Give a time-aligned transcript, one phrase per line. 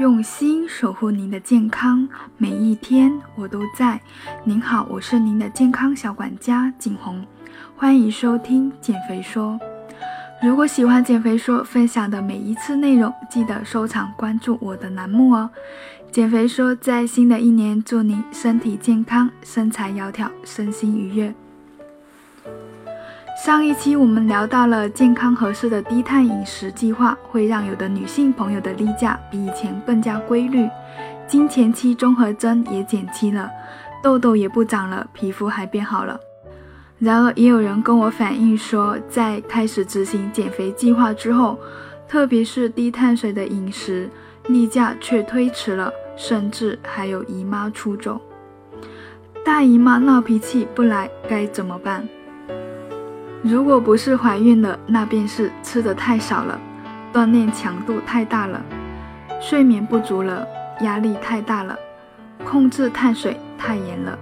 [0.00, 4.00] 用心守护您的健康，每一天我都在。
[4.42, 7.24] 您好，我是您的健康小管家景红，
[7.76, 9.56] 欢迎收听减肥说。
[10.42, 15.48] 如果喜欢减肥说分享的每一次内容，记得收藏关注我的栏目哦。
[16.10, 21.32] 减肥说在新的一年，祝您身体健康，身材窈窕，身心愉悦。
[23.34, 30.68] 上一期我们聊到了健康合适的低碳饮食计划，会让有的女性朋友的例假比以前更加规律，
[31.26, 33.50] 经前期综合征也减轻了，
[34.00, 36.18] 痘痘也不长了，皮肤还变好了。
[37.00, 41.58] 然而，也有人跟我反映说，在开始执行减肥计划之后，
[42.08, 44.08] 特别是低碳水的饮食，
[44.46, 48.20] 例假却推迟了，甚至还有姨妈出走。
[49.44, 52.08] 大姨妈闹脾气不来该怎么办？
[53.46, 56.58] 如果不是怀孕了，那便是吃的太少了，
[57.12, 58.58] 锻炼强度太大了，
[59.38, 60.46] 睡眠不足了，
[60.80, 61.78] 压力太大了，
[62.42, 64.18] 控制碳水太严了。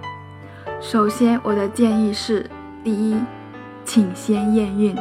[0.81, 2.45] 首先，我的建议是：
[2.83, 3.17] 第一，
[3.85, 4.93] 请先验孕。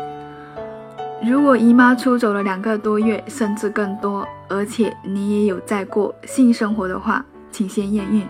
[1.26, 8.24] 如果姨妈出走了两个多月，甚至更多，而且你也有在过性生活的话，请先验孕。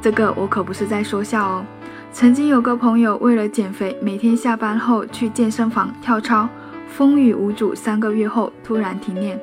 [0.00, 1.64] 这个我可不是在说笑哦。
[2.12, 6.46] 曾经有个朋友为了减肥，每天下班后去健身房跳操，
[6.86, 7.74] 风雨无阻。
[7.74, 9.40] 三个月后突然停练。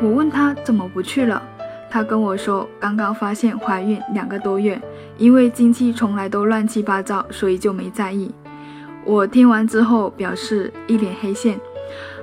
[0.00, 1.42] 我问他怎么不去了，
[1.90, 4.80] 他跟我说刚刚发现怀孕两个多月，
[5.16, 8.30] 因为经期从来都乱七八糟，所以就没在意。
[9.04, 11.58] 我听完之后表示一脸黑线。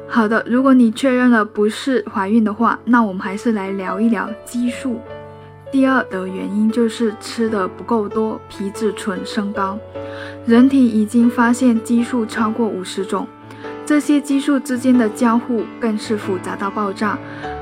[0.07, 4.99] 好的，如果你确认了不是怀孕的话，那我们还是来聊一聊激素。
[5.71, 9.77] 第二的原因就是吃的不够多，皮质醇升高。
[10.45, 13.27] 人体已经发现激素超过五十种，
[13.85, 17.17] 这些激素之间的交互更是复杂到爆炸。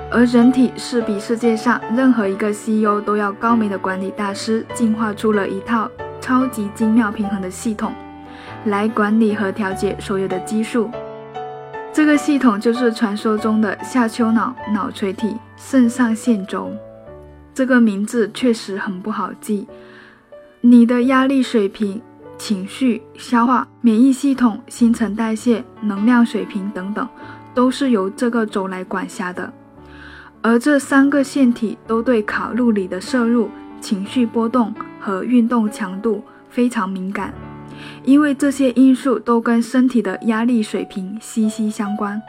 [0.10, 5.92] 而人体是比世界上任何一个 CEO 都要高明的管理大师，进化出了一套
[6.22, 7.92] 超级精妙平衡的系统，
[8.66, 10.90] 来管理和调节所有的激素。
[11.92, 16.72] 这个系统就是传说中的下丘脑、脑垂体、肾上腺轴。
[17.58, 19.68] 这个名字确实很不好记。
[20.62, 22.00] 你的压力水平、
[22.38, 27.10] 情绪、消化、免疫系统、新陈代谢、能量水平等等，
[27.56, 29.52] 都是由这个轴来管辖的。
[30.44, 33.50] 而这三个腺体都对卡路里的摄入、
[33.82, 37.34] 情绪波动和运动强度非常敏感，
[38.04, 42.22] 因为这些因素都跟身体的压力水平息息相关，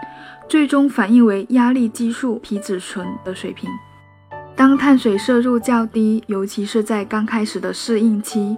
[0.49, 3.69] 最终反映为压力激素皮质醇的水平。
[4.58, 8.56] 当碳水摄入较低，尤其是在刚开始的适应期，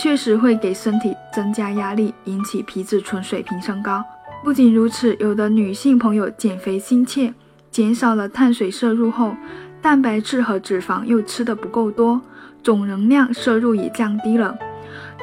[0.00, 4.02] 确实会给身体增加压力，引起皮质醇水平升高。
[4.42, 7.34] 不仅如此，有的女性朋友减肥心切，
[7.70, 9.36] 减少了碳水摄入后，
[9.82, 12.18] 蛋白质和脂肪又吃得不够多，
[12.62, 14.56] 总能量摄入也降低了，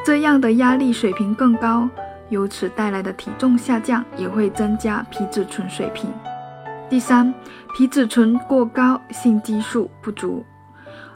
[0.06, 1.90] 这样的压力水平更高，
[2.30, 6.08] 由此带来的体重下降也会增加皮质醇水平。
[6.92, 7.34] 第三，
[7.74, 10.44] 皮质醇过高，性激素不足。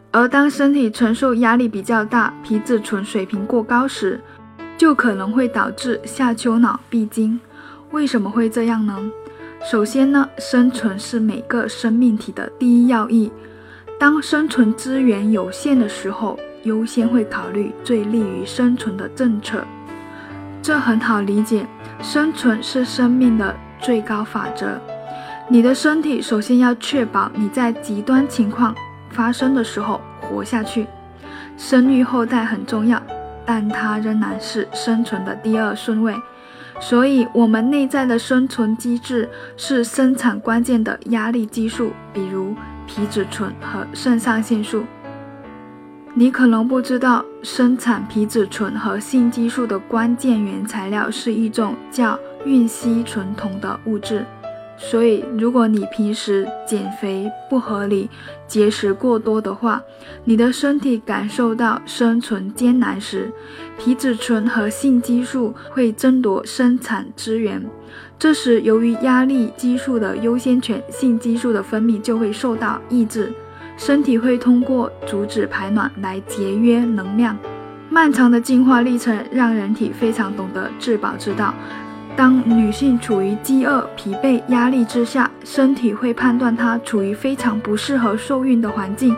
[0.09, 4.21] 而当身体承受压力比较大，皮质醇水平过高时，
[4.77, 7.37] 就可能会导致下丘脑闭经。
[7.91, 8.97] 为什么会这样呢？
[9.69, 13.29] 首先呢，生存是每个生命体的第一要义。
[13.99, 19.61] 当生存资源有限的时候，优先会考虑最利于生存的政策。
[20.61, 21.67] 这很好理解，
[22.01, 24.79] 生存是生命的最高法则。
[25.47, 28.73] 你的身体首先要确保你在极端情况
[29.11, 30.87] 发生的时候活下去，
[31.55, 33.01] 生育后代很重要，
[33.45, 36.15] 但它仍然是生存的第二顺位。
[36.79, 42.55] 所以，我们内在的生存机制是生产关键的压力激素，比如
[42.87, 44.83] 皮质醇和肾上腺素。
[46.15, 54.25] 你可能不知道，生产皮质醇和性激素的关键原材料是一种叫孕烯醇酮的物质。
[54.77, 58.09] 所以，如果你平时减肥不合理、
[58.45, 59.81] 节食过多的话，
[60.25, 63.31] 你的身体感受到生存艰难时，
[63.79, 67.63] 皮质醇和性激素会争夺生产资源。
[68.19, 73.31] 这时，由于压力激素的优先权，性激素的分泌就会受到抑制，
[73.77, 77.37] 身体会通过阻止排卵来节约能量。
[77.89, 81.53] 漫长的进化历程让人体非常懂得自保之道。
[82.15, 89.15] 当女性处于饥饿、疲惫、压力之下，身体会判断她处于非常不适合受孕的环境，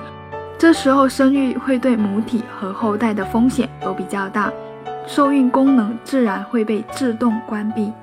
[0.57, 4.51] 这时候生育会对母体和后代的风险都比较大，
[5.05, 7.93] 受孕功能自然会被自动关闭。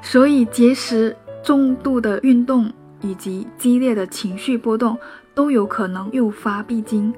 [0.00, 1.14] 所以，节食、
[1.44, 2.72] 重度的运动
[3.02, 4.96] 以及激烈的情绪波动
[5.34, 7.12] 都有可能诱发闭经。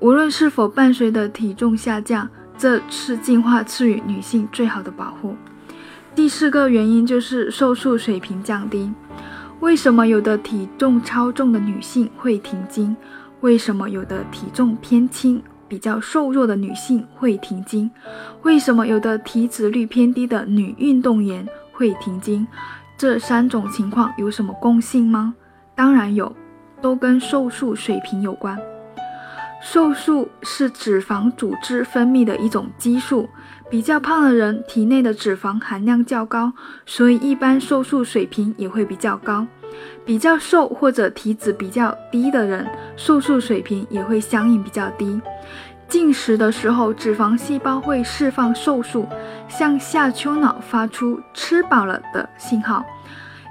[0.00, 5.34] 无论是否伴随的体重下降，这是进化赐予女性最好的保护。
[6.14, 8.92] 第四个原因就是瘦素水平降低。
[9.60, 12.96] 为什么有的体重超重的女性会停经？
[13.40, 17.90] 为什么有的体重偏轻、比较瘦弱的女性会停经？
[18.42, 22.46] 为什么有的体脂率偏低的女运动员会停经？
[22.96, 25.34] 这三种情况有什么共性吗？
[25.74, 26.32] 当然有，
[26.80, 28.56] 都跟瘦素水平有关。
[29.64, 33.26] 瘦素是脂肪组织分泌的一种激素，
[33.70, 36.52] 比较胖的人体内的脂肪含量较高，
[36.84, 39.46] 所以一般瘦素水平也会比较高。
[40.04, 45.18] 比较瘦或者体脂比较低的人，瘦素水平也会相应比较低。
[45.88, 49.08] 进食的时候，脂肪细胞会释放瘦素，
[49.48, 52.84] 向下丘脑发出吃饱了的信号，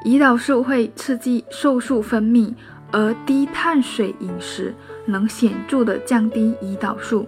[0.06, 2.54] 胰岛素会刺激瘦素分泌，
[2.92, 4.74] 而低碳水饮食。
[5.06, 7.28] 能显著地降低胰岛素，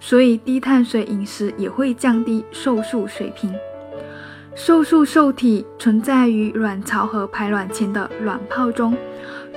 [0.00, 3.54] 所以低碳水饮食也会降低瘦素水平。
[4.54, 8.96] 瘦素受体存在于卵巢和排卵前的卵泡中，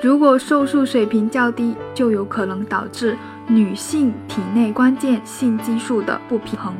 [0.01, 3.17] 如果瘦素水平较低，就有可能导致
[3.47, 6.73] 女性体内关键性激素的不平衡。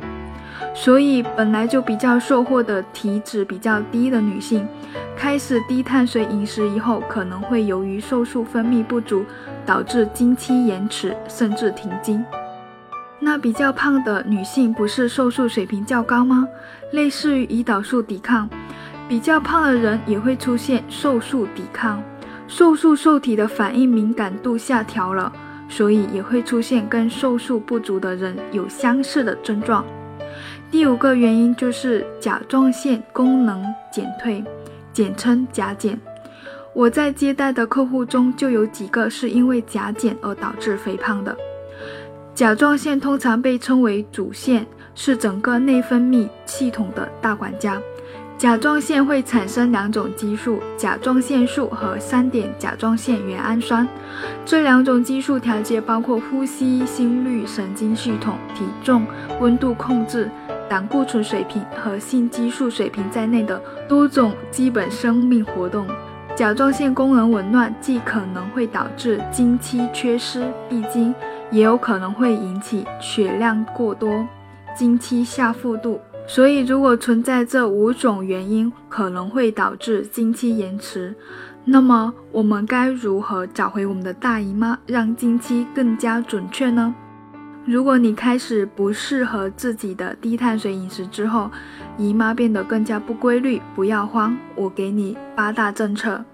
[0.75, 4.67] 所以，本来就比较瘦或者体脂比较低的女性，
[5.19, 9.25] 开始低碳水饮食以后，可能会由于瘦素分泌不足，
[9.65, 12.23] 导致经期延迟，甚至停经。
[13.19, 16.47] 那比较胖的女性不是瘦素水平较高吗？
[16.93, 18.49] 类似于胰岛素抵抗，
[19.09, 22.01] 比较胖的人也会出现瘦素抵抗，
[22.47, 25.29] 瘦素受体的反应敏感度下调了，
[25.67, 29.83] 所以也会出现跟瘦素不足的人有相似的症状。
[30.71, 33.61] 第五个原因就是甲状腺功能
[33.91, 34.41] 减退，
[34.99, 35.97] 简称甲减。
[36.73, 41.33] 我在接待的客户中就有几个是因为甲减而导致肥胖的。
[42.35, 47.81] 甲状腺通常被称为主腺，是整个内分泌系统的大管家。
[48.37, 53.87] 甲状腺会产生两种激素：甲状腺素和三碘甲状腺原氨酸。
[54.45, 59.05] 这两种激素调节包括呼吸、心率、神经系统、体重、
[59.39, 60.29] 温度控制、
[60.69, 65.87] 胆固醇水平和性激素水平在内的多种基本生命活动。
[66.35, 71.13] 甲状腺功能紊乱既可能会导致经期缺失、闭经，
[71.51, 74.25] 也有可能会引起血量过多、
[74.73, 75.99] 经期下腹度。
[76.25, 81.13] 所以，如果存在这五种原因，可能会导致经期延迟。
[81.65, 86.93] 那么，我们该如何找回我们的大姨妈，让经期更加准确呢？
[87.69, 91.51] 如果你开始不适合自己的低碳水饮食之后，
[91.99, 96.25] 姨妈变得更加不规律，不要慌，我给你八大政策。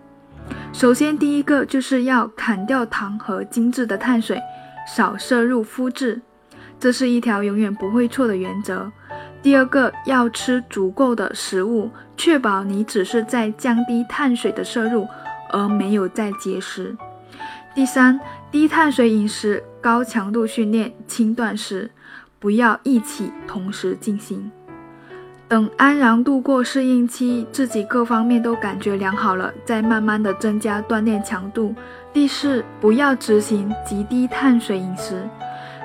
[0.71, 4.41] 首先，第一个就是要砍掉糖和精致的碳水，
[4.87, 6.21] 少摄入麸质，
[6.79, 8.89] 这是一条永远不会错的原则。
[9.41, 15.05] 第二个要吃足够的食物，确保你只是在降低碳水的摄入，
[15.51, 16.95] 而没有在节食。
[17.73, 18.17] 第三，
[18.49, 21.91] 低碳水饮食、高强度训练、轻断食，
[22.39, 24.51] 不要一起同时进行。
[25.47, 31.75] 等安然度过适应期，自己各方面都感觉良好了，再慢慢的增加锻炼强度。
[32.11, 35.21] 第四，不要执行极低碳水饮食，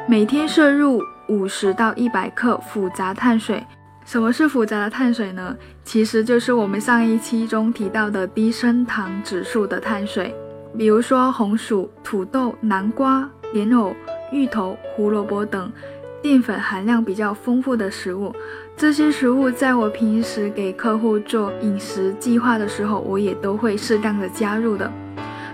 [0.09, 1.03] 每天摄入。
[1.29, 3.65] 五十到一百克复杂碳水，
[4.07, 5.55] 什么是复杂的碳水呢？
[5.85, 10.35] 其实就是我们上一期中提到的低升糖指数的碳水，
[10.77, 13.95] 比如说红薯、土豆、南瓜、莲藕、
[14.33, 15.73] 芋头、胡萝卜等
[16.23, 18.35] 淀粉含量比较丰富的食物。
[18.77, 24.91] 这些食物在我平时给客户做饮食计划的时候，我也都会适当的加入的。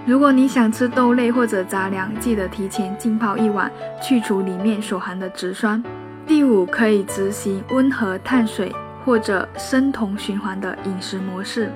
[0.04, 5.82] 如果你想吃豆类或者杂粮，记得提前浸泡一晚，去除里面所含的植酸。
[6.26, 8.72] 第五，可以执行温和碳水
[9.04, 11.72] 或者生酮循环的饮食模式。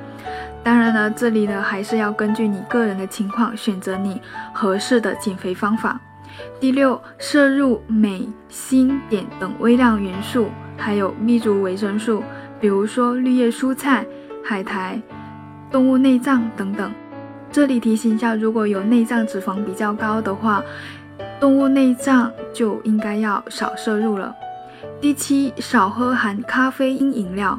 [0.63, 4.21] 当然了，这里呢还是要根据你个人的情况选择你
[4.53, 6.01] 合适的减肥方法。
[6.59, 12.23] 第六，摄入镁、锌、碘等微量元素，还有密足维生素，
[12.61, 14.07] 比如说绿叶蔬菜、
[14.45, 15.01] 海苔、
[15.71, 16.93] 动物内脏等等。
[17.51, 20.63] 这里提醒一下，如果有内脏脂肪比较高的话，
[21.41, 24.35] 动物内脏就应该要少摄入了。
[25.01, 27.59] 第七，少喝含咖啡因饮料，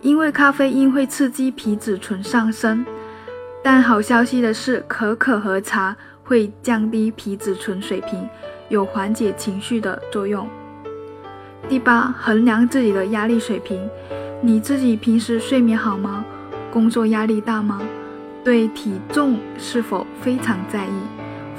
[0.00, 2.84] 因为咖啡因会刺激皮质醇上升。
[3.64, 5.96] 但好消息的是，可可和茶
[6.32, 8.26] 会降低皮质醇水平，
[8.70, 10.48] 有缓解情绪的作用。
[11.68, 13.86] 第八，衡量自己的压力水平，
[14.40, 16.24] 你自己平时睡眠好吗？
[16.72, 17.82] 工作压力大吗？
[18.42, 20.92] 对体重是否非常在意？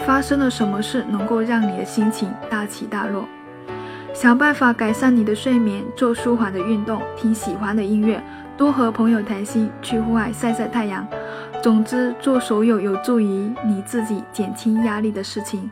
[0.08, 3.26] 发生了什么事能够让你的心情大起大落？
[4.12, 8.20] 想办法改善你的睡眠，做舒缓的运动，听喜欢的音乐，
[8.58, 11.08] 多和朋友谈心，去户外晒晒太阳。
[11.62, 15.70] 总之，做所有有助于你自己减轻压力的事情。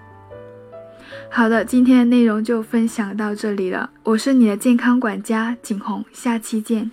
[1.30, 3.90] 好的，今天的内容就分享到这里了。
[4.04, 6.92] 我是你的健康管家景红，下期见。